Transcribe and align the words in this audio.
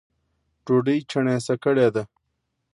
ډوډۍ 0.65 0.99
چڼېسه 1.11 1.55
کړې 1.63 1.87
ده 1.95 2.03